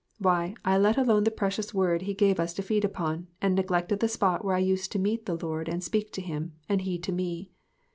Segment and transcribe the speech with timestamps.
[0.17, 3.99] Why, I let alone the precious word he gave us to feed upon and neglected
[3.99, 6.97] the spot where I used to meet the Lord and speak to him and he
[6.97, 7.51] to me.